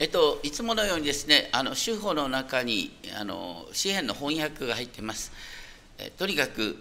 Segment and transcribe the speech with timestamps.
[0.00, 2.90] えっと、いつものようにですね、あの手法の中に
[3.20, 5.30] あの詩篇の翻訳が入っています。
[5.98, 6.78] えとにかく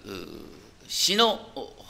[0.87, 1.37] 詩の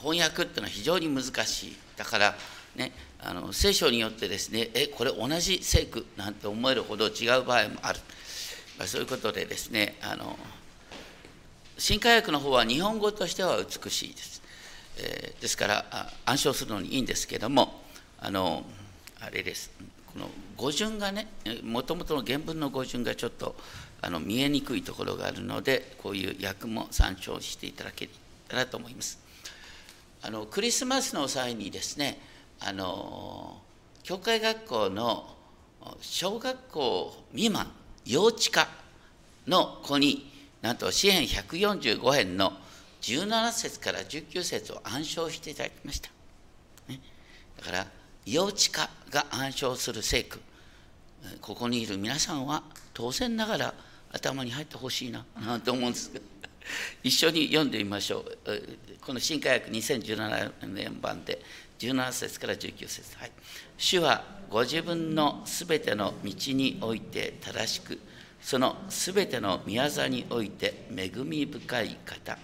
[0.01, 1.77] 翻訳っていうのは非常に難しい。
[1.97, 2.35] だから、
[2.75, 7.99] ね、あの聖書によってですね、え、これ同じ聖句なんて思えるほど違う場合もある。
[8.79, 10.35] まあ、そういうことでですね、あの
[11.77, 14.41] 新科学の方は日本語としては美しいです。
[14.97, 17.83] えー、ですから暗唱するのにいいんですけども、
[18.19, 18.65] あの
[19.21, 19.69] あれです。
[20.13, 21.27] この語順がね
[21.63, 23.55] もともとの原文の語順がちょっと
[24.01, 28.09] あの見えにくいところがあるのでこういう訳も参照していただけ
[28.47, 29.19] たらと思います。
[30.21, 32.19] あのクリスマスの際にですね
[32.59, 33.61] あの
[34.03, 35.35] 教会学校の
[36.01, 37.71] 小学校未満
[38.05, 38.67] 幼稚科
[39.47, 40.31] の子に
[40.61, 42.53] なんと詩編145編の
[43.01, 46.09] 17節から19節を暗唱していただきました、
[46.89, 46.99] ね、
[47.57, 47.87] だから
[48.31, 50.39] 幼稚科が暗唱する聖句。
[51.41, 52.61] ここにいる皆さんは
[52.93, 53.73] 当然ながら
[54.11, 56.11] 頭に入ってほしいななんて思うんです。
[56.11, 56.25] けど
[57.03, 58.37] 一緒に読んでみましょう。
[59.01, 61.41] この新科学2017年版で
[61.79, 63.17] 17節から19節。
[63.17, 63.31] はい。
[63.79, 67.99] 主はご自分のすべての道において正しく
[68.41, 72.37] そのすべての宮座において恵み深い方。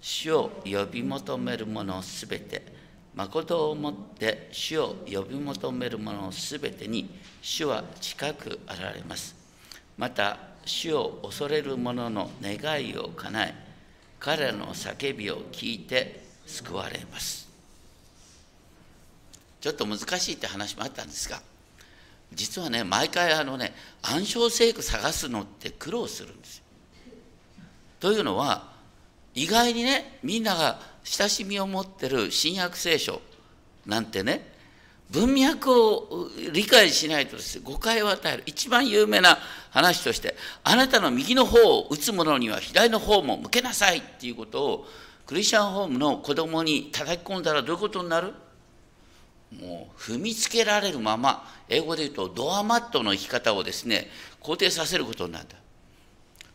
[0.00, 2.75] 主を呼び求める者すべて
[3.16, 7.08] 誠をもって主を呼び求める者すべてに
[7.40, 9.34] 主は近くあられます。
[9.96, 13.54] また主を恐れる者の願いを叶え
[14.20, 17.48] 彼らの叫びを聞いて救われます。
[19.62, 21.40] ちょっと難しいって話もあったんですが
[22.32, 26.64] 実はね毎回あのね暗唱聖句探すのって苦労するんですよ。
[27.98, 28.72] というのは
[29.34, 33.22] 意外にねみんなが親しみを持ってる新約聖書
[33.86, 34.54] なんてね
[35.08, 38.42] 文脈を理解しないとですね誤解を与える。
[38.44, 39.38] 一番有名な
[39.70, 40.34] 話として
[40.64, 44.86] あなたの右の方を打つ者には左の方も向けなさいっていうことを
[45.24, 48.32] クリスチャンホームの子供に叩き込んだらどういうことになる？
[49.60, 54.08] もう踏みつけられるまま英語で言うとドアマットの生き方をですね
[54.42, 55.56] 肯定させることになった。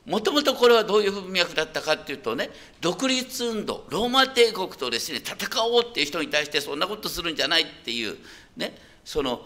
[0.06, 8.18] もともとこれはどういう文脈だったかっていうとね独立運動ローマ帝国とですね戦おうっていう人に対してそんなことするんじゃないっていう
[8.58, 8.76] ね
[9.06, 9.42] その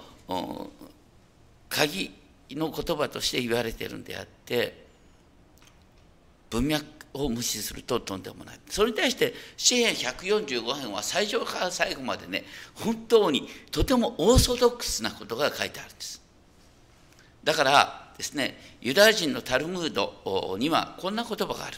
[1.69, 2.13] 鍵
[2.51, 4.85] の言葉として言われてるんであって
[6.49, 8.59] 文脈を無視するととんでもない。
[8.69, 12.43] それに対して詩篇145編は最初から最後までね
[12.75, 16.21] 本当にとてもオーソドックスなことが書いてあるんです。
[17.43, 21.77] だからですねユダヤ人のタルムードにはこんな言葉がある。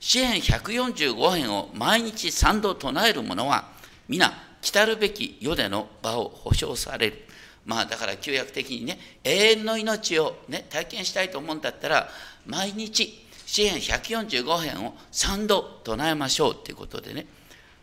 [0.00, 3.68] 詩篇145編を毎日3度唱える者は
[4.08, 7.24] 皆来るべき世での場を保証される。
[7.66, 12.08] まあだから旧約的にね永遠の命をね体験したいと思うんだったら
[12.46, 17.26] 毎日詩篇145編を3度唱えましょうっていうことでね。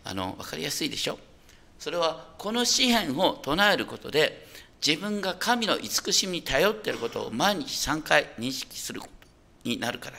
[0.03, 1.17] あの分かりやすいでしょ？
[1.79, 4.44] それはこの詩篇を唱えることで
[4.85, 10.17] 自分が神の慈しみに頼っていることを毎日3回認識することになるから。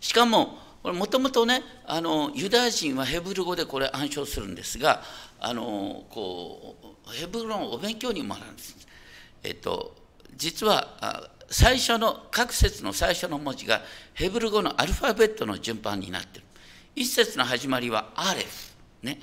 [0.00, 5.02] しかも、もともとね、あのユダヤ人はヘブル語でこれ暗唱するんですが、
[5.40, 8.76] あのこうヘブル語のお勉強にもなるんです。
[9.42, 9.94] えっと、
[10.36, 13.82] 実は最初の各節の最初の文字が
[14.14, 16.44] ヘブル語のアルファベットの順番になってる。
[16.94, 18.46] 一節の始まりはアレフ。
[19.02, 19.20] ね。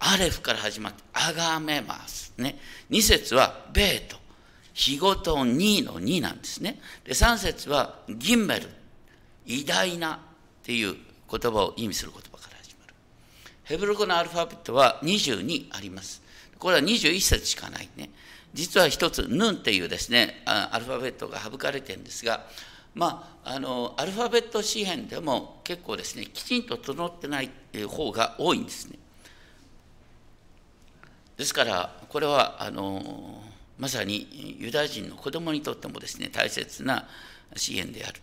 [0.00, 2.32] アレフから始まって、あがめます。
[2.38, 2.58] ね。
[2.90, 4.16] 2節は、ベート。
[4.72, 6.80] 日ごと2の2なんですね。
[7.04, 8.68] で、3節は、ギンメル。
[9.46, 10.18] 偉大なっ
[10.62, 10.96] ていう
[11.30, 12.94] 言葉を意味する言葉から始まる。
[13.64, 16.22] ヘブル語のアルファベットは22あります。
[16.58, 18.10] これは21節しかないね。
[18.54, 22.46] 実は一つ、ヌンっていうですね、アルファベットが省かれてるんですが、
[22.94, 27.50] まあ、あのアルファベット紙幣でも結構ですねきちんと整ってない
[27.86, 28.98] 方が多いんですね。
[31.40, 33.40] ですからこれはあの
[33.78, 37.08] まさにユダヤ人の子供にとってもですね大切な
[37.56, 38.20] 支援である。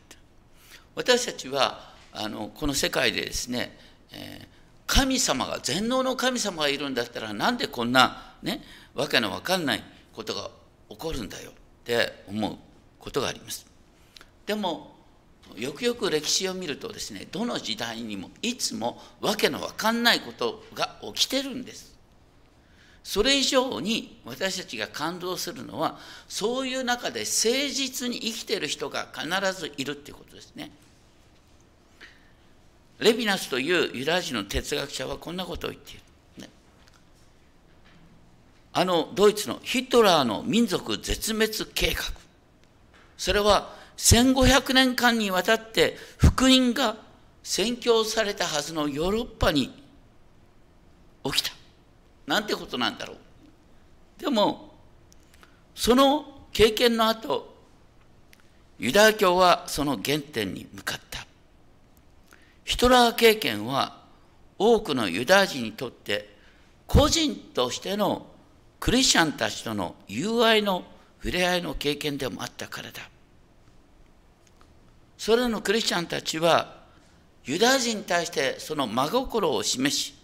[0.94, 3.76] 私たちはあのこの世界でですね、
[4.12, 4.48] えー、
[4.86, 8.62] 神様が全能の神様がいるんだったらなんでこんなね
[8.94, 10.52] わけのわかんないことが
[10.90, 11.54] 起こるんだよっ
[11.86, 12.56] て思う
[13.00, 13.66] ことがあります。
[14.46, 14.96] でも
[15.56, 21.97] よくよく歴史を見るとですねどの時代にもいつもわけのわかんないことが起きてるんです。
[23.08, 30.72] それ以上に私たちが感動するのはそういう中で誠実に生きてる人が必ずいるっていうことですね。
[33.00, 36.02] レビナスというユダヤ人の哲学者はこんなことを言っている。
[36.42, 36.50] ね、
[38.74, 42.04] あのドイツのヒトラーの民族絶滅計画
[43.18, 46.98] それは1500年間にわたって福音が
[47.42, 49.74] 宣教されたはずのヨーロッパに
[51.24, 51.56] 起きた
[52.28, 53.18] なんてことなんだろう。
[54.22, 54.76] でも
[55.74, 57.56] その経験の後
[58.80, 61.26] ユダヤ教はその原点に向かった。
[62.64, 64.02] ヒトラー経験は
[64.60, 66.36] 多くのユダヤ人にとって
[66.86, 68.28] 個人としての
[68.80, 70.84] クリスチャンたちとの友愛の
[71.24, 73.02] 触れ合いの経験でもあったからだ。
[75.18, 76.76] それらのクリスチャンたちは
[77.46, 80.17] ユダヤ人に対してその真心を示し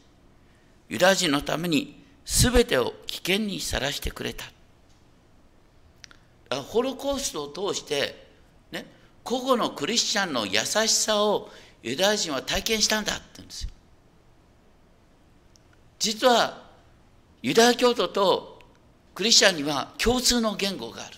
[0.93, 4.45] ユダヤ人のために全てを危険にさらしてくれた。
[6.55, 8.27] ホロコーストを通して
[8.71, 8.85] ね
[9.23, 11.49] 個々のクリスチャンの優しさを
[11.81, 13.69] ユダヤ人は体験したんだって言うんですよ。
[15.97, 16.61] 実は
[17.41, 18.61] ユダヤ教徒と
[19.15, 21.17] クリスチャンには共通の言語がある。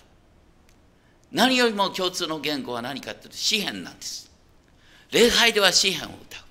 [1.32, 4.30] 何よりも共通の言語は何かというと詩篇なんです。
[5.10, 6.45] 礼拝では詩篇を歌う。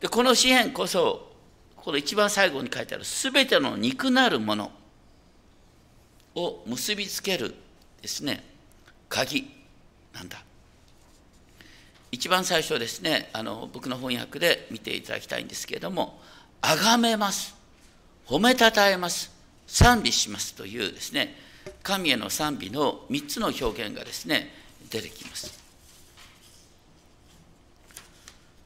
[0.00, 1.32] でこの詩篇こそ
[1.76, 4.70] この一番最後に書いてある全ての肉なるもの
[6.34, 7.54] を結びつける
[8.02, 8.44] ですね
[9.08, 9.50] 鍵
[10.14, 10.42] なんだ。
[12.10, 16.20] 一番最初ですねあの僕の翻訳で見ていただきたいんですけれども
[16.62, 17.54] 「あがめます」
[18.26, 19.30] 「褒めたたえます」
[19.66, 21.36] 「賛美します」というですね
[21.82, 24.54] 神への賛美の3つの表現がですね
[24.90, 25.58] 出てきます。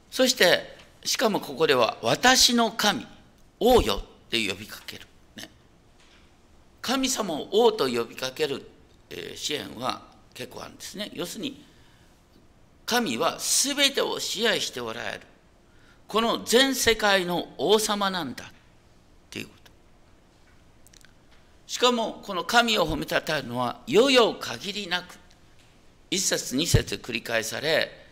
[0.09, 0.72] そして
[1.05, 3.05] しかもここでは「私の神
[3.59, 5.49] 王よ」って呼びかける、ね、
[6.81, 8.65] 神様を王と呼びかける、
[9.09, 10.01] え支援は
[10.33, 11.11] 結構あるんですね。
[11.13, 11.63] 要するに
[12.85, 15.21] 神は全てを支配しておられる。
[16.07, 18.47] この全世界の王様なんだっ
[19.29, 19.71] ていうこと。
[21.67, 25.17] しかもこの神を褒めたたえるのはよよ限りなく
[26.11, 28.02] 1節2節繰り返され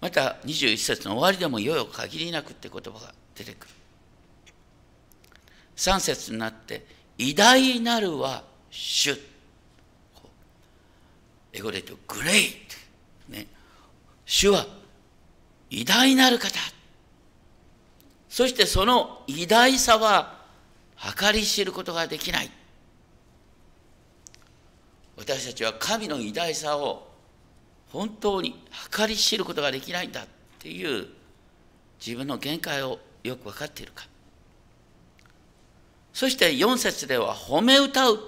[0.00, 3.72] また21節の終わりでもよよ限りなくって言葉が出てくる。
[5.76, 6.86] 3節になって
[7.18, 9.18] 偉大なるは主。
[11.52, 12.44] 英語で言うとグレイ
[13.28, 13.46] ね。
[14.24, 14.66] 主は
[15.68, 16.58] 偉大なる方。
[18.28, 20.40] そしてその偉大さは
[21.18, 22.50] 計り知ることができない。
[25.16, 27.09] 私たちは神の偉大さを
[27.92, 30.26] 本当に計り知ることができないんだっ
[30.58, 31.06] ていう
[32.04, 34.06] 自分の限界をよく分かっているか。
[36.12, 38.18] そして4節では褒め歌うっ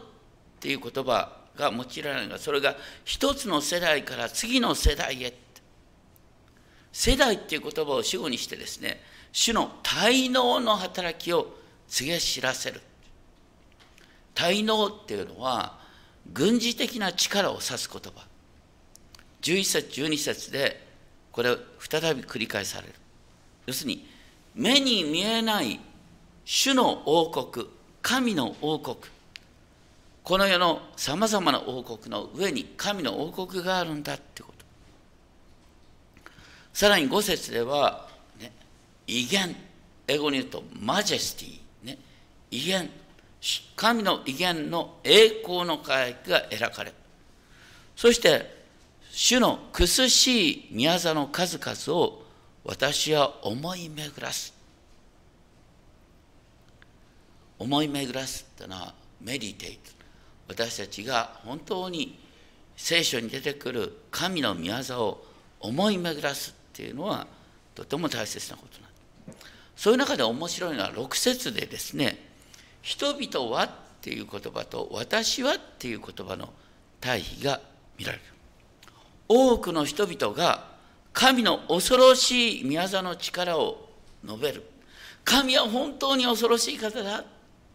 [0.61, 5.35] ていう言葉が用いられるがそれが一つの世代から次の世代へ。
[6.93, 9.01] 世代っていう言葉を主語にしてですね
[9.33, 11.55] 主の滞納の働きを
[11.89, 12.81] 告げ知らせる。
[14.35, 15.79] 滞納っていうのは
[16.33, 18.32] 軍事的な力を指す言葉。
[19.43, 20.87] 11節12節で
[21.31, 22.95] これを再び繰り返される。
[23.67, 24.09] 要するに
[24.55, 25.81] 目に見えない
[26.45, 27.69] 主の王国
[28.01, 28.97] 神の王国
[30.23, 34.65] この世のさまざまな王国の上に神の王国があるんだってこと。
[36.73, 38.09] さらに5節では、
[38.41, 38.53] ね、
[39.07, 39.55] 威厳
[40.09, 41.99] 英語に言うとマジェスティ、ね、
[42.51, 42.91] 威厳
[43.77, 46.93] 神の威厳の栄光の輝きが描かれ
[47.97, 48.62] そして
[49.15, 52.23] 主の苦しい宮座の数々を
[52.65, 54.55] 私は思い巡らす。
[57.59, 59.91] 思い巡らすってのはメディテイト
[60.49, 62.19] 私たちが本当に
[62.77, 65.23] 聖書に出てくる神の宮座を
[65.61, 67.27] 思い巡らすっていうのは
[67.75, 68.91] とても大切なことなん
[69.77, 72.19] そういう中で面白いのは6節でですね
[72.83, 76.53] 「人々は」っていう言葉と「私は」っていう言葉の
[77.01, 77.61] 対比が
[77.97, 78.32] 見られる。
[79.35, 80.69] 多くの人々が
[81.15, 83.89] 神の恐ろしい宮座の力を
[84.23, 84.63] 述べる。
[85.25, 87.25] 神は本当に恐ろしい方だっ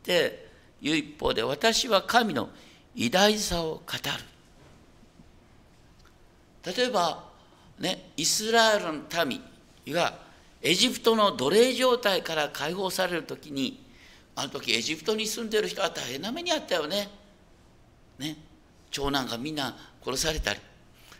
[0.04, 0.48] て
[0.82, 2.50] いう一方で私は神の
[2.96, 3.82] 偉大さを語
[6.66, 6.76] る。
[6.76, 7.24] 例えば
[7.80, 9.42] ね、イスラエルの民
[9.94, 10.20] が
[10.62, 13.84] エジプトの奴隷状態から解放される時に
[14.36, 17.10] あの時エジプトに住んでる人は大変な目にあったよね。
[18.20, 18.38] ね。
[18.92, 20.60] 長男がみんな殺されたり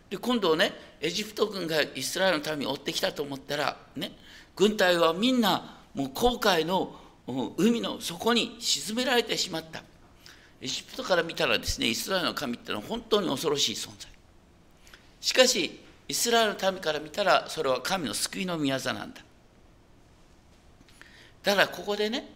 [0.10, 0.72] で今度ね
[1.02, 4.12] エジプト軍がイスラエルの民を追ってきたと思ったらね
[4.56, 6.96] 軍隊はみんなもう航海の
[7.58, 9.84] 海の底に沈められてしまった。
[10.60, 14.10] エジプトから見たらですねイスラエルの神ってのは本当に恐ろしい存在。
[15.20, 19.22] しかしイスラエルの民から見たらそれは神の救いの宮座なんだ。
[21.44, 22.28] だからここでね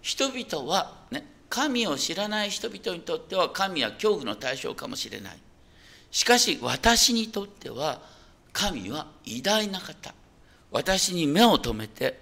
[0.00, 5.38] 人々はね神を知らない人々にとっては神は恐怖の対象かもしれない。
[6.12, 8.00] しかし私にとっては
[8.52, 10.14] 神は偉大な方。
[10.70, 12.18] 私に目を留めて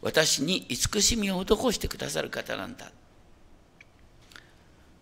[0.00, 2.90] 私に慈しみを施してくださる方なんだ。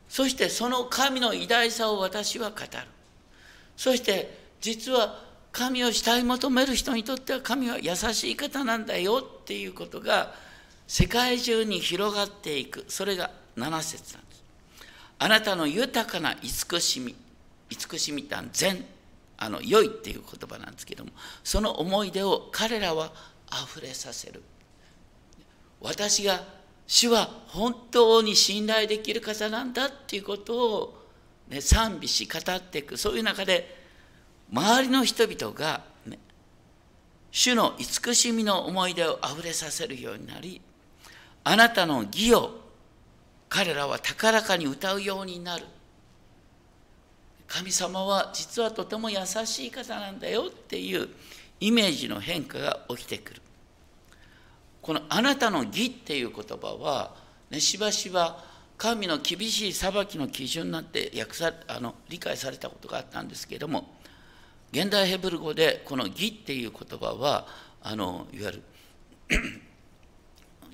[0.09, 2.66] そしてその神の偉大さを私は語る。
[3.76, 10.35] そして実は神を慕い求める人にとっては神は優しい方なんだよっていうことが
[10.87, 12.85] 世界中に広がっていく。
[12.88, 14.44] それが7節なんです。
[15.18, 17.14] あなたの豊かな慈しみ。
[17.71, 18.85] 慈しみって善
[19.39, 21.11] あの良いっていう言葉なんですけども
[21.43, 23.12] その思い出を彼らは
[23.50, 24.43] 溢れさせる。
[25.81, 26.43] 私が
[26.87, 31.07] 主は本当に信頼できる方なんだっていうことを、
[31.49, 33.79] ね、賛美し語っていくそういう中で
[34.53, 36.19] 周りの人々が、ね、
[37.31, 40.61] 主の慈しみの思い出をあふれさせるようになり
[41.45, 42.61] あなたの義を
[43.49, 45.65] 彼らは高らかに歌うようになる。
[47.50, 51.09] 神様は実はとても優しい方なんだよっていう
[51.59, 53.42] イメージの変化が起きてくる。
[54.80, 57.16] この「あなたの義」っていう言葉は、
[57.50, 58.45] ね、しばしば
[58.78, 63.97] 神の厳しい裁きの基準になって訳さあの理解されたことがあったんですけれども
[64.73, 67.49] 現代ヘブル語でこの義っていう言葉は
[67.83, 68.62] あのいわゆる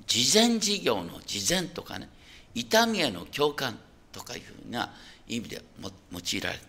[0.07, 2.11] 事前事業の事前とかね
[2.55, 3.79] 痛みへの共感
[4.13, 4.93] とかいうふうな
[5.29, 6.65] 意味で用いられた。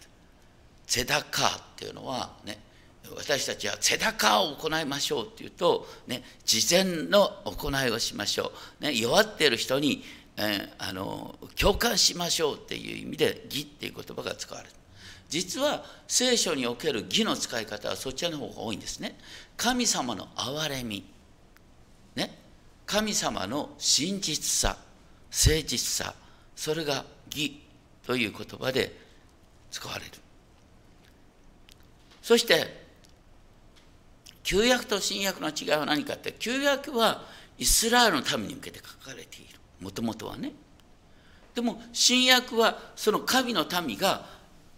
[0.85, 2.57] セダカーっていうのはね
[3.15, 10.03] 私たちはセダカーを行いましょうっていうと、ね、事前の行いをしましょう、ね、弱っている人に、
[10.37, 14.73] えー、あの共感しましょうっていう意味で義っていう言葉が使われる
[15.29, 19.19] 実は聖書における義の使い方はそちらの方が多いんですね。
[19.57, 21.05] 神様の憐れみ、
[22.15, 22.37] ね、
[22.85, 24.77] 神様の真実さ、
[25.29, 26.15] 誠実さ、
[26.55, 27.61] それが義
[28.07, 28.97] という言葉で
[29.69, 30.11] 使われる。
[32.23, 32.87] そして、
[34.43, 37.21] 旧約と新約の違いは何かって、旧約は
[37.59, 39.59] イスラエルのために向けて書かれている。
[39.81, 40.53] もともとはね。
[41.53, 44.25] でも、新約はその神の民が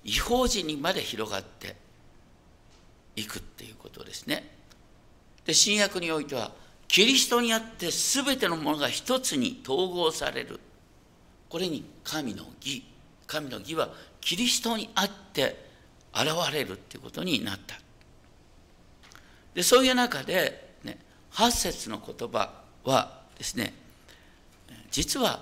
[0.04, 1.76] 違法人にまで広がって
[3.16, 4.50] いくっていうことですね。
[5.46, 6.52] で新約においては
[6.88, 10.60] キリストにあって全てのものが一つに統合される
[11.50, 12.84] これに神の義
[13.30, 15.70] 神の義はキリストにあって
[16.14, 17.76] 現れるっていうことになった。
[19.54, 20.98] でそういう中で、ね、
[21.34, 22.52] 8節の言葉
[22.84, 23.74] はですね
[24.90, 25.42] 実は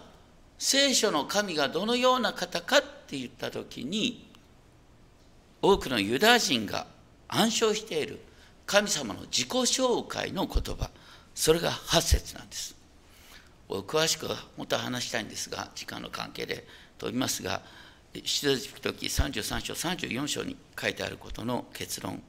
[0.60, 4.30] 聖書の神がどのような方かって言った時に
[5.62, 6.88] 多くのユダヤ人が
[7.30, 8.20] 暗唱している
[8.66, 10.90] 神様の自己紹介の言葉。
[11.34, 12.76] それが8節なんです。
[13.70, 16.66] 詳しくはもっと話したいんですが時間の関係で
[16.98, 17.62] 飛びますが
[18.14, 22.22] 出エジプト記33章34章に書いてあることの結論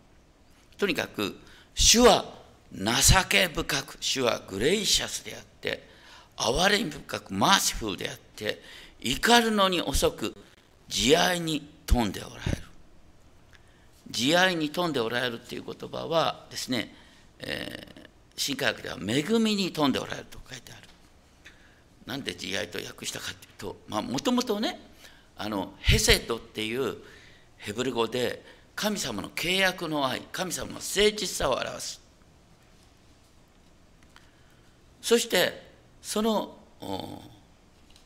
[0.76, 1.36] とにかく
[1.74, 2.24] 主は
[2.72, 2.92] 情
[3.28, 5.88] け深く主はグレイシャスであって
[6.36, 8.60] 憐れみ深くマーシフルであって
[9.00, 10.36] 怒るのに遅く
[10.88, 12.68] 慈愛に富んでおられる
[14.10, 16.94] 慈愛に富んでおられるっていう言葉はですね、
[17.40, 20.77] えー、新科学では恵みに富んでおられると書いてある。
[22.08, 24.80] なんで慈愛と訳したかっていうともともとね
[25.36, 26.96] あのヘセトっていう
[27.58, 28.42] ヘブル語で
[28.74, 32.00] 神様の契約の愛神様の誠実さを表す。
[35.02, 35.68] そして
[36.00, 36.56] その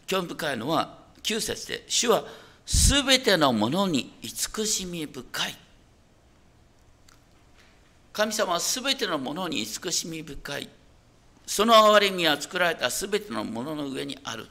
[0.09, 2.25] 興味深いのは9節で「主は
[2.67, 5.57] すべてのものに慈しみ深い」
[8.13, 10.69] 神様は全てのものに慈しみ深い。
[11.53, 14.47] その憐れみは作られた全てのものの上にある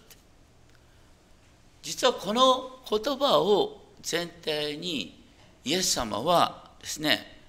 [1.82, 5.20] 実はこの言葉を前提に
[5.66, 7.40] イエス様はですね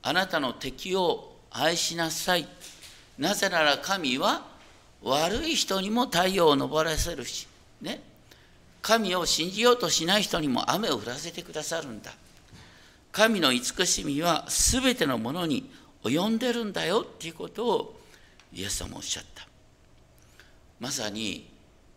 [0.00, 2.48] あなたの敵を愛しなさい。
[3.18, 4.46] なぜなら神は
[5.02, 7.46] 悪い人にも太陽を昇らせるし
[7.82, 8.02] ね。
[8.80, 12.10] 神を信じようとしない人にも雨を降らせてくださるんだ。
[13.12, 15.70] 神の慈しみは全てのものに
[16.02, 18.00] 及んでるんだよっていうことを
[18.54, 19.46] イエス様おっしゃった。
[20.80, 21.50] まさに、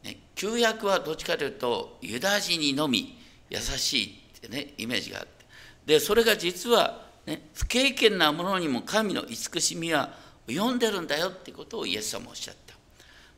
[0.04, 3.18] ね、旧約はどっちかというとユダヤ人にのみ
[3.50, 5.46] 優しいってねイメージがあって。
[5.86, 10.12] でそれが実は、ね、不経験なものにも神の慈しみは
[10.48, 12.76] 及んでるんだよってことをイエス様おっしゃった。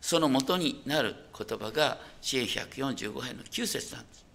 [0.02, 4.26] その元になる言葉が支援145編の9節なんです。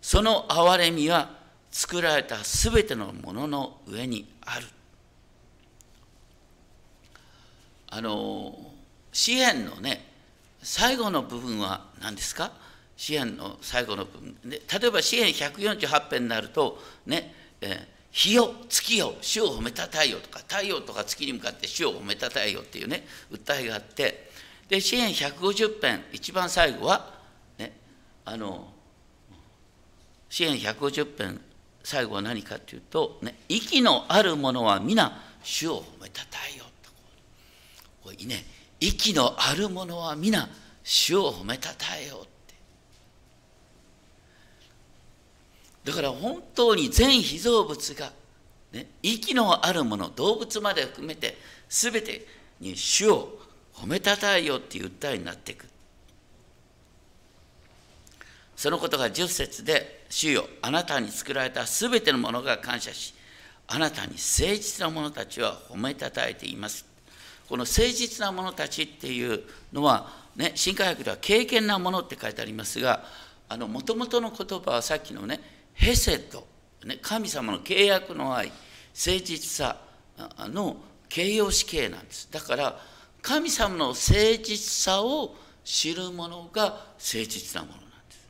[0.00, 1.30] その憐れみは
[1.70, 4.66] 作られたすべてのものの上にある。
[7.90, 8.56] あの
[9.12, 10.04] 詩篇のね
[10.62, 12.52] 最後の部分は何ですか？
[12.96, 14.36] 支援の最後の部分。
[14.44, 17.78] で例えば支援148編になるとね、えー、
[18.10, 24.30] 日よ月よ主を褒めたたえよとか太陽とか月に向かって主を褒めたたえよっていうね訴えがあって
[24.68, 27.14] で支援150編一番最後は
[27.56, 27.72] ね
[28.24, 28.68] あの
[30.28, 31.40] 支援150編
[31.84, 36.57] 最後は何かというと、ね、息のあるものは皆主を褒めたたえよと
[38.12, 38.44] いね
[38.80, 40.48] 息のあるものは皆
[40.84, 42.54] 主を褒めたたえようって。
[45.84, 48.12] だから本当に全被造物が、
[48.72, 51.36] ね、息のあるもの動物まで含めて
[51.68, 52.26] 全て
[52.60, 53.38] に主を
[53.74, 55.66] 褒めたたえようっていう訴えになっていく。
[58.56, 63.14] そのことが10節で「主よあなたに作られた全てのものが感謝し
[63.68, 64.18] あなたに誠
[64.54, 66.84] 実な者たちは褒めたたえています」
[67.48, 73.04] この誠実な者たちっていうのはね新科学では経験なものって書いてありますが
[73.50, 75.40] もともとの言葉はさっきのね
[75.72, 76.46] ヘセト、
[76.84, 79.76] ね、神様の契約の愛誠実さ
[80.38, 80.76] の
[81.08, 82.28] 形容詞形なんです。
[82.30, 82.78] だから
[83.22, 84.12] 神様の誠
[84.42, 88.28] 実さを知る者が誠実なものなんです、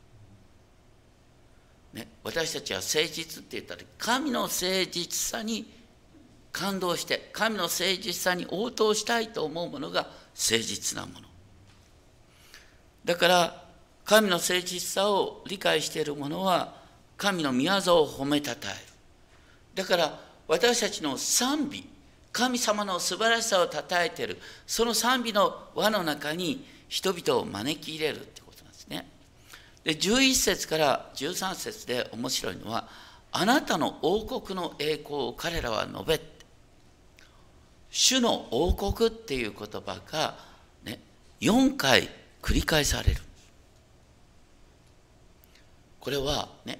[1.93, 5.78] ね、私たちは誠実って言ったら神の誠実さに
[6.51, 11.27] 感動して神の誠実さに応答したいと思うものが誠実なもの。
[13.05, 13.63] だから
[14.05, 16.75] 神の誠実さを理解している者は
[17.17, 18.79] 神の御業を褒めたたえる。
[19.75, 21.87] だから私たちの賛美
[22.31, 24.37] 神様の素晴らしさをたたえている。
[24.65, 29.07] その賛美の輪の中に人々を招き入れるってことなんですね。
[29.83, 32.87] で11節から13節で面白いのは
[33.31, 36.19] あなたの王国の栄光を彼らは述べ
[37.89, 40.35] 主の王国っていう言葉が、
[40.85, 40.99] ね、
[41.41, 42.09] 4回
[42.41, 43.21] 繰り返される
[45.99, 46.79] これはね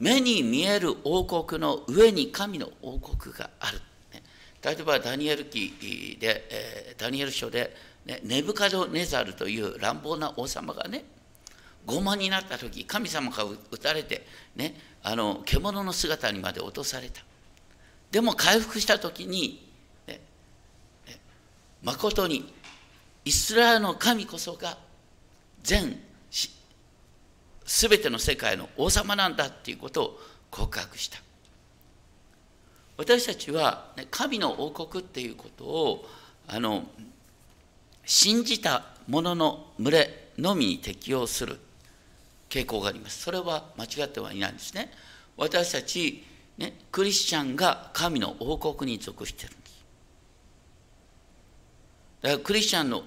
[0.00, 3.80] 目に見える王国の上に神の王国がある。
[4.64, 11.04] 例えばダニエル記で、えー、ダニエル書で、ね、ネブカドネザルという乱暴な王様がね
[11.86, 17.22] 傲慢になった時神様が撃たれて、ね、あの獣の姿にまで落とされた
[18.10, 19.63] でも回復した時に、
[21.84, 22.52] 誠に
[23.24, 24.76] イスラエルの神こそが
[25.62, 25.98] 全
[27.66, 30.20] 全ての世界の王様なんだっていうことを
[30.50, 31.18] 告白した。
[32.96, 36.04] 私たちは、ね、神の王国っていうことを
[36.46, 36.84] あの
[38.04, 41.58] 信じた者の群れのみに適用する
[42.48, 43.22] 傾向があります。
[43.22, 44.92] それは間違ってはいないんですね。
[45.36, 46.22] 私たち、
[46.58, 49.52] ね、クリスチャンが神の王国に属してる。
[52.24, 53.02] だからクリスチャンの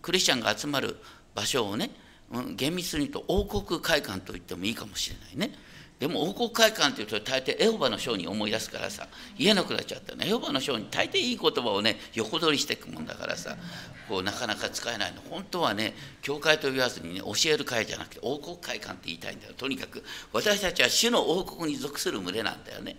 [0.00, 0.96] クリスチャンが集まる
[1.34, 1.90] 場所をね
[2.54, 5.58] 厳密に言うと王国会館と言ってもいいかもしれないね。
[5.98, 10.28] でも王国会館っていうと大抵エホバの章に思い出すからさ言えなくなっちゃったね。
[10.28, 13.56] エホバの章に大抵いい言葉をね横取りしていくもんだからさ
[14.08, 15.22] こうなかなか使えないの。
[15.28, 19.54] 本当はね教会と言わずにね教える会じゃなくて王国会館って言いたいんだよ。
[19.56, 22.96] とにかく私たちは主の王国に属する群れなんだよね。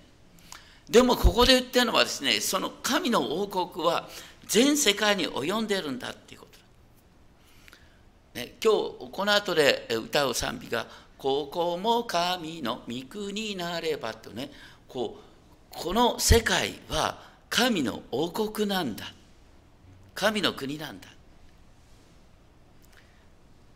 [0.89, 4.09] でもここで言ってるのはですねその神の王国は
[4.47, 6.57] 全世界に及んでるんだっていうこと
[8.37, 10.85] ね、今日この後で歌う賛美が
[11.17, 14.51] 「ここも神の御国になれば」とね
[14.87, 19.11] こうこの世界は神の王国なんだ。
[20.13, 21.07] 神の国なんだ。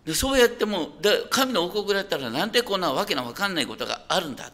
[0.05, 4.51] でそうやってもで神の王国だったらなんでこんなわけのわかんないことがあるんだ。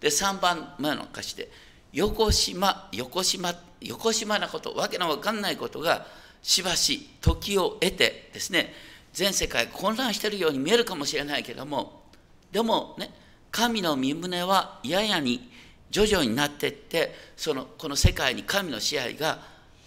[0.00, 1.50] で3番目の歌詞で
[1.92, 6.06] 「横島横島横島なことわけのわかんないことが
[6.42, 8.72] しばし時を得てですね
[9.12, 12.02] 全世界混乱しているように見えるかもしれないけども
[12.50, 13.10] でもね
[13.50, 15.50] 神の身旨はややに
[15.90, 19.38] 徐々になっていってそのこの世界に神の支配が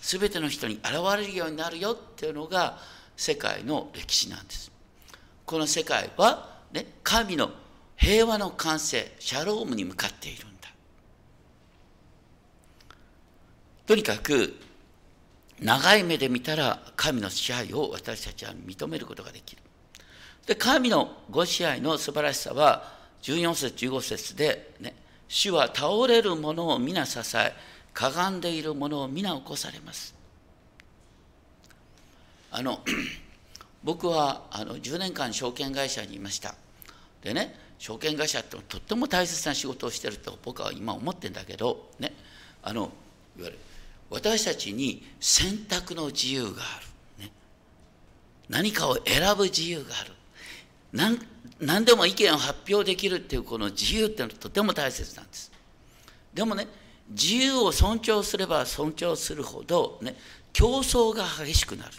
[0.02, 2.78] 全ての人に現れるようになるよっていうのが
[3.18, 4.72] 世界の歴史なんです。
[5.46, 7.50] この世界は、ね、神の
[7.96, 10.70] 平和の完成シャロームに向かっているんだ。
[13.86, 14.56] とにかく
[15.60, 19.62] 長い目で見たら神の支配を私たちは認めることができる。
[20.46, 24.94] で神のご支配の素晴らしさは14節15節でね
[25.28, 27.54] 主は倒れる者を皆支え
[27.94, 30.14] かがんでいる者を皆起こされます。
[32.52, 32.82] あの
[33.84, 36.56] 僕はあの10年間証券会社にいました。
[37.22, 42.14] でね証券会社ってとっても大切な仕事をしてると僕は今思ってるんだけどね
[42.64, 42.92] あの
[43.38, 43.60] いわゆる
[44.10, 46.80] 私たちに選択の自由があ
[47.20, 47.32] る、ね、
[48.50, 50.12] 何かを選ぶ自由がある。
[50.94, 51.20] 何
[51.60, 55.52] 何でも意見を発表できるっていうこの自由っていうのはとても大切なんです。
[56.34, 56.68] でもね
[57.10, 60.16] 自由を尊重すれば尊重するほどね
[60.52, 61.92] 競争が激しくなる。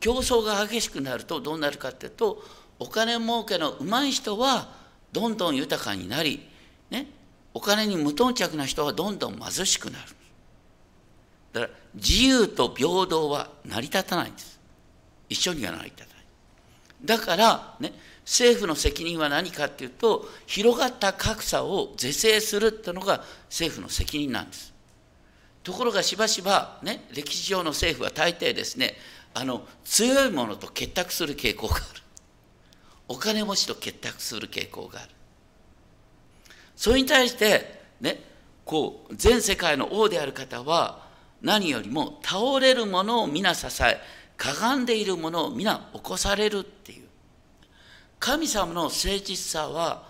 [0.00, 2.42] 競争が激しくなるとどうなるかっていうと
[2.78, 4.72] お金儲けの上手い人は
[5.12, 6.46] どんどん豊かになり、
[6.90, 7.06] ね、
[7.54, 10.04] お金に無頓着な人はどんどん貧しくなる。
[11.52, 14.60] だから自由と平等は成り立たないんです。
[15.28, 16.24] 一緒には成り立たない。
[17.04, 17.92] だからね
[18.24, 24.74] 政府の責任は何かっていうと広がった格差を是正するっていうのが政府の責任なんです。
[25.62, 28.94] ところがしばしばね歴史上の政府は大抵ですね
[29.34, 31.84] あの強いものと結託する傾向がある。
[33.08, 35.08] お金持ちと結託する傾向がある。
[36.78, 38.22] それに対してね
[38.64, 41.08] こう全世界の王である方は
[41.42, 44.00] 何よりも倒れるものを皆支え
[44.36, 47.08] かがんでいるものを皆起こされるっていう。
[48.20, 50.04] 神様の誠実さは、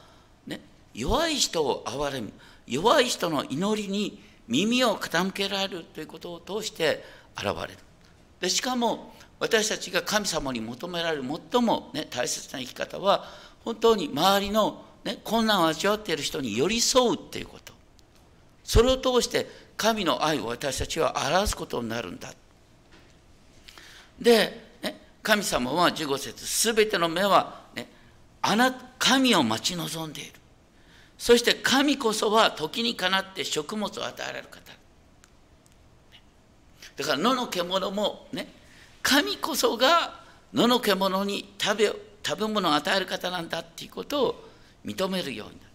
[0.47, 0.61] ね、
[0.93, 2.33] 弱い人を憐れむ
[2.67, 7.03] 弱い人の祈りに耳を傾けられるということを通して
[7.35, 7.79] 現れる。
[8.41, 13.25] でしかも私たちが神様に求められる最も、ね、大切な生き方は
[13.65, 17.73] 本当に周りの、ね、困難を味わっている人に寄り添うっていうこと。
[18.65, 22.33] それを通して神の愛を私たちは表すことになるんだ。
[24.21, 27.89] で、ね、神様は15節すべての目は、ね、
[28.43, 30.33] あな神を待ち望んでいる。
[31.17, 34.69] そして神こそは時にかなって食物を与えられる方。
[36.97, 38.53] だから野の獣もね
[39.03, 40.21] 神こそが
[40.53, 41.93] 野の獣に食べ
[42.25, 44.48] 食べ物を与える方なんだっていうことを
[44.89, 45.73] 認めるようになる。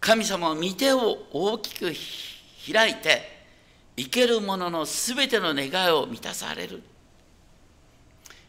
[0.00, 1.92] 神様は御手を大きく
[2.72, 3.22] 開いて
[3.96, 6.82] 生ける者のすべての願いを満たされる。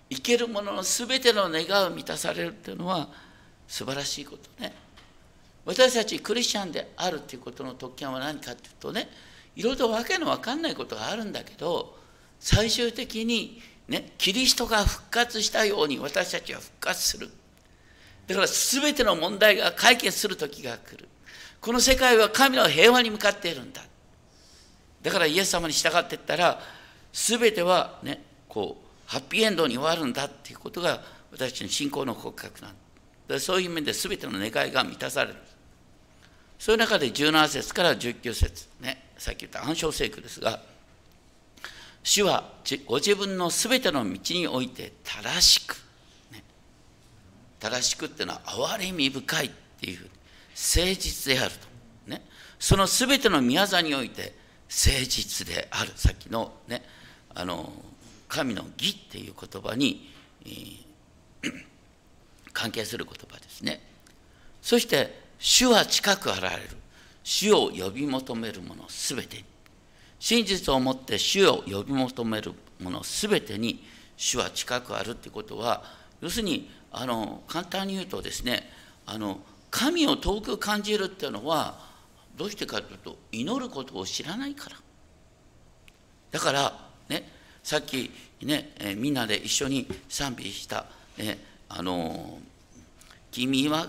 [0.10, 3.10] 生ける者のすべての願いを満たされるっていうのは
[3.67, 4.74] 素晴らしいことね。
[5.65, 9.10] 私たちクリスチャンであるっていうことの特権は何かっていうとね
[9.56, 11.98] いろいろ訳の分かんないことがあるんだけど
[12.39, 17.30] 最終的にねキリストが復活したように私たちは復活する。
[18.27, 21.07] だから全ての問題が解決する時が来る。
[21.61, 23.81] この世界は神の平和に向かっているんだ。
[25.01, 26.59] だからイエス様に従っていったら
[27.13, 32.71] 全てはねこうハッピーエンドに終わるんだっていうことが私たちの信仰の告白なん
[33.27, 33.39] だ。
[33.39, 35.35] そういう面で全ての願いが満たされる。
[36.57, 40.61] そういう中で17節から19節ねさっき言った暗唱聖句ですが
[42.05, 42.51] 主は
[42.85, 45.75] ご自分の全ての道において正しく、
[47.65, 50.10] 正しくっていうのは憐れみ深いっていうふうに
[50.51, 52.21] 誠実であると、ね、
[52.60, 54.36] その全ての宮座において
[54.69, 55.91] 誠実である。
[55.95, 56.84] さっきのね
[57.34, 57.73] あの
[58.28, 60.13] 神の義っていう言葉に、
[60.45, 60.84] えー、
[62.54, 63.82] 関係する言葉ですね。
[64.62, 66.62] そして主は近く現れる。
[67.23, 69.43] 主を呼び求めるものすべて
[70.19, 73.84] 真実をもって主を呼び求めるものすべてに
[74.15, 75.84] 主は近くあるってことは
[76.21, 78.69] 要するにあの簡単に言うとですね
[79.06, 81.80] あの神を遠く感じるっていうのは
[82.38, 84.78] どうしてかというと祈ることを知らないから。
[86.32, 87.30] だからね
[87.63, 90.86] さっきね、えみんなで一緒に賛美した、
[91.17, 92.38] ね、あの
[93.32, 93.88] 君は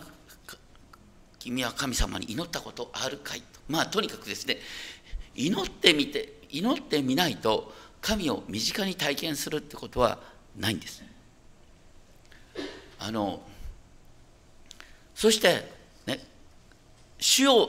[1.38, 3.40] 君は神様に祈ったことあるかい？
[3.40, 4.58] とまあとにかくですね
[5.34, 10.18] 祈ってみて祈ってみないと神を身近に体験するってことは
[10.56, 11.02] ないんです。
[12.98, 13.42] あの
[15.14, 15.70] そして
[16.06, 16.20] ね
[17.18, 17.68] 主を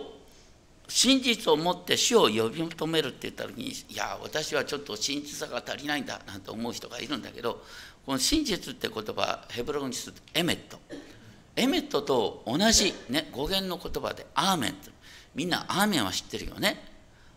[0.87, 7.61] 真実を持って主を呼び求めるって言った時にいや私はちょっと真実さが足りないんだなんて思う人がいるんだけど
[8.05, 10.79] この真実って言葉ヘブロ語にするとエメット。
[11.57, 14.75] エメットと同じ、ね、語源の言葉でアーメン。
[15.35, 16.81] みんなアーメンは知ってるよね。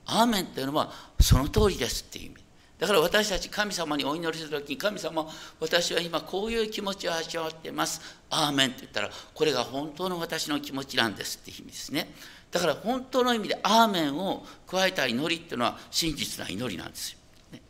[0.06, 2.44] アーメンっていうのはその通りですっていう意味。
[2.80, 5.28] だから私たち神様にお祈りする時に神様
[5.60, 12.10] 私は今こういう気持ちを味わってますアーメンって言ったらこれが本当の私の気持ちなんですって意味ですね
[12.50, 17.18] だから本当の意味でアーメンを加えた祈りっていうのは真実な祈りなんですよ。
[17.52, 17.62] ね、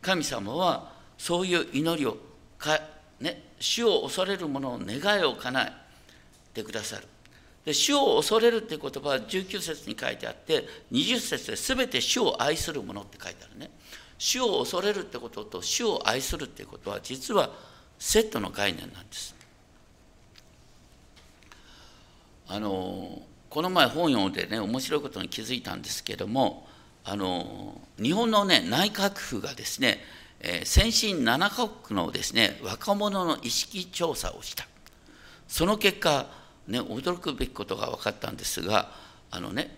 [0.00, 2.16] 神様はそういう祈りを
[2.58, 2.80] か、
[3.20, 5.72] ね、主を恐れる者の願いを叶え
[6.54, 7.06] てくださる。
[7.66, 13.70] で主を恐れるっていう言葉は19節に書いてあって20節で全て主を愛する者って書いてあるね。
[14.18, 17.50] 主を恐れるってことと主を愛するってことは実は
[17.98, 19.34] セットの概念なんです。
[22.48, 26.66] あのこの前本読んでね面白いことに気づいたんですけども
[27.04, 29.98] あの日本のね内閣府がですね、
[30.40, 34.66] え先進7カ国のですね若者の意識調査をした
[35.48, 36.26] その結果
[36.68, 38.90] ね驚くべきことが分かったんですが
[39.30, 39.76] あのね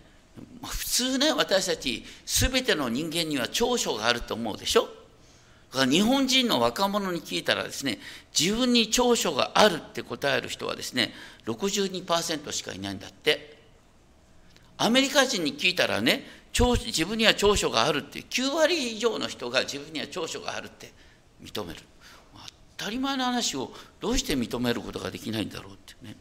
[0.65, 4.89] 普通ね私たち全ての人間には長所があると思うでしょ？
[5.73, 7.99] 日本人の若者に聞いたらですね
[8.39, 11.13] 自分に長所があるって答える人はですね
[11.47, 13.59] 62%しかいないんだって。
[14.79, 16.25] アメリカ人に聞いたらね
[16.55, 20.93] 自分には長所があるって9割以上の人が自分には長所があるって
[21.43, 21.81] 認める。
[22.79, 26.17] 当たり前の話をどうして認めることができないんだろうってね。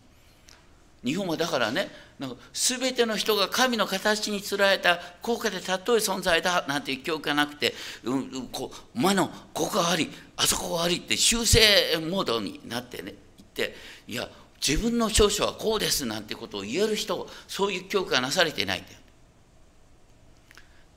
[1.07, 1.89] 日本はだからね
[2.19, 11.59] なんか全ての人が神の形につられた高価で尊い存在だなんていう記憶がなくて、うん、こう魔のここが悪いあそこが悪いって修正
[12.09, 13.13] モードになってね
[13.55, 13.75] 言って
[14.07, 18.97] いや自分の長所はこうですなんてことを言える人そういう教育がなされてないんだよ。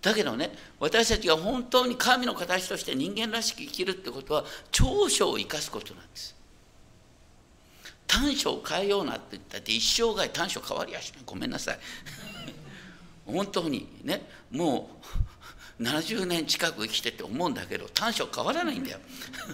[0.02, 6.39] だけどね私たちが本当に神の形として人間らしく生きるってことは長所を生かすことなんです。
[8.10, 11.22] 短所を変えようなって言ったって一生涯短所変わりやしない。
[11.24, 11.78] ごめんなさい。
[13.24, 14.90] 本当にねも
[15.78, 18.98] う70年近く生きてて思うんだけど短所変わらないんだよ。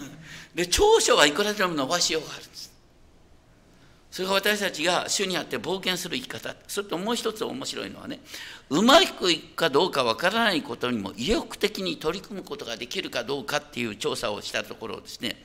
[0.55, 2.71] で長所はいくらでも伸ばしようがあるんです。
[4.09, 6.55] それが私たちが主にあって冒険する生き方。
[6.67, 8.19] それともう一つ面白いのはね
[8.71, 15.43] うまくいくかどうかわからないことにも意欲的に取り組むことができるかどうかっていう調査をしたところですね。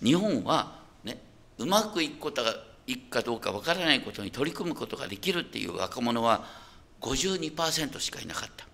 [0.00, 0.85] 日本は
[1.58, 2.54] うまくいくことが
[2.86, 6.44] いくかどうかわからないことに取り組むことができるっていう若者は
[7.00, 8.66] 52%しかいなかった。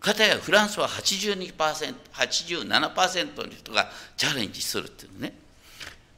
[0.00, 1.52] かたやフランスは 82%,
[2.12, 5.34] 87%の人がチャレンジするっていうね。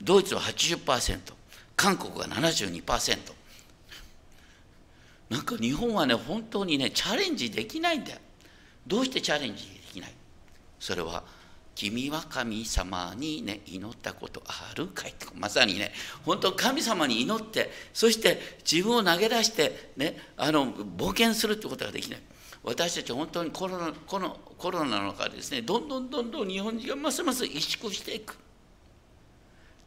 [0.02, 1.18] ドイツは80%、
[1.76, 3.18] 韓国は72%。
[5.30, 8.18] なんか日本はね、本当にね、チャレンジできないんだよ。
[8.86, 10.12] どうしてチャレンジできない？
[10.78, 11.22] それは
[11.80, 15.92] 君は神様にね祈ったことあるかいってまさにね
[16.26, 18.38] 本当神様に祈ってそして
[18.70, 22.20] 自分を投げ出してねあの冒険するってことができない。
[22.62, 28.36] 私たち本当にコロナこのコロナの中でですねどんどんどんどん日本人がますます萎縮していく。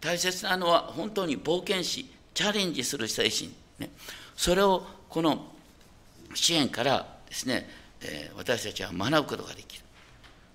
[0.01, 3.91] 大切なのは本当に冒険しチャレンジする精神、ね、
[4.36, 5.45] それをこの
[6.34, 7.69] 支援からですね、
[8.01, 9.82] えー、私たちは学ぶことができる。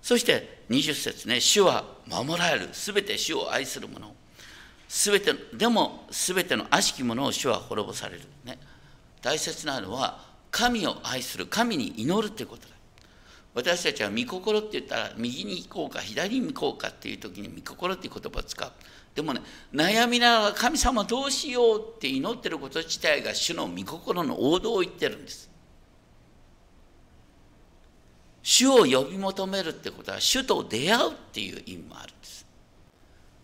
[0.02, 4.14] そして20節ね、主は守られる、すべて主を愛する者、
[4.88, 8.22] すべて、でもすべての悪しき者を主は滅ぼされる。
[8.44, 8.58] ね、
[9.22, 12.74] 大切なのは、神を愛する、神に祈るってことだ。
[13.54, 18.72] 私たちは御心って言ったら、右に行こうか、左に行こうかっていう時に御心っていう言葉を使う。
[19.14, 19.40] でもね、
[19.72, 25.50] 悩みながら神様どうしようって祈ってること自体が主の御心の王道を言ってるんです。
[28.50, 32.46] 主を呼び求めるってことは主と出会うっていう意味もあるんです。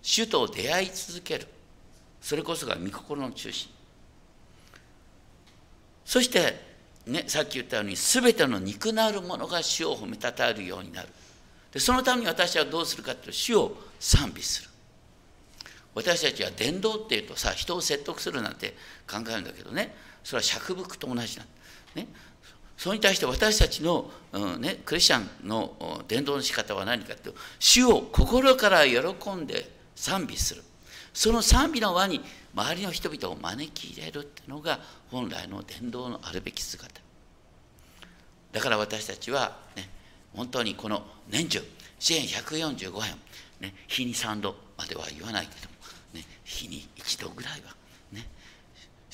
[0.00, 1.46] 主と出会い続ける。
[2.22, 3.68] それこそが御心の中心。
[6.06, 6.58] そして
[7.06, 11.08] ねさっき言ったように全ての肉なるものが主を褒めたたえるようになる。
[11.70, 14.70] でそのために私はどうするかというと主を賛美する。
[15.94, 18.74] 私たちは伝道っていうとさ人を説得するなんて
[19.06, 19.94] 考えるんだけどね。
[20.24, 21.46] それは釈伏と同じなん
[21.94, 22.06] ね。
[22.76, 28.98] それに対して私たちの、うんね、クリスチャンの伝道の仕方は何かというと主を心から喜
[29.34, 30.62] んで賛美する。
[31.12, 32.20] その賛美の輪に
[32.54, 37.00] 周りの人々を招き入れるっていうのが本来の伝道のあるべき姿。
[38.52, 39.88] だから私たちはね
[40.34, 41.62] 本当にこの年中
[41.98, 43.14] 支援145円、
[43.60, 45.74] ね、日に3度までは言わないけども、
[46.14, 47.74] ね、日に1度ぐらいは
[48.12, 48.26] ね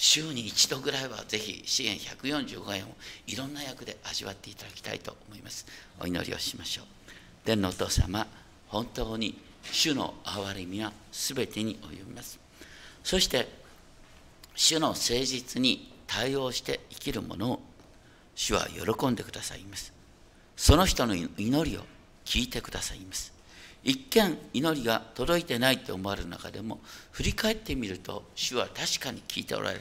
[0.02, 2.88] 週に一度ぐらいはぜひ支援145円を
[3.26, 5.66] いろんな役で味わっていただきたいと思います。
[6.00, 6.84] お祈りをしましょう。
[7.44, 8.26] 天のお父様
[8.68, 9.38] 本当に
[9.70, 12.40] 主の憐れみは全てに及びます。
[13.04, 13.46] そして
[14.54, 17.60] 主の誠実に対応して生きるものを
[18.34, 19.92] 主は喜んでくださいます。
[20.56, 21.82] その人の祈りを
[22.24, 23.34] 聞いてくださいます。
[23.82, 26.80] 一見祈りが届いてないと思われる中でも
[27.12, 29.80] 振り返ってみると主は確かに聞いておられる。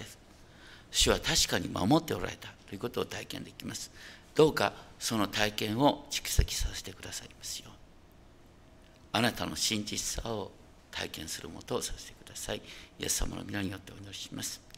[0.91, 3.91] 主は確かに守っておられたということを体験できます。
[4.35, 7.73] どうかその体験を蓄積させてくださいますよう
[9.11, 10.51] あなたの真実さを
[10.91, 12.61] 体験するもとをさせてください。
[12.99, 14.68] イエス様の皆によってお祈りします。